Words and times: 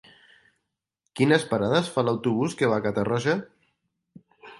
Quines 1.19 1.45
parades 1.51 1.91
fa 1.97 2.03
l'autobús 2.07 2.55
que 2.63 2.71
va 2.71 2.79
a 2.81 2.83
Catarroja? 2.87 3.37